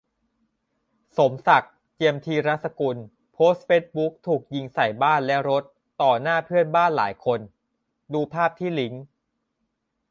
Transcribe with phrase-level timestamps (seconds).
[1.17, 2.97] สมศักดิ์ เจียมธีรสกุล
[3.33, 5.63] โพสต์เฟซบุ๊ก ถูกยิงใส่บ้านและรถ
[6.01, 7.39] ต่อหน้าเพื่อนบ้านหลายคน-
[8.13, 9.03] ดูภาพที่ลิงก์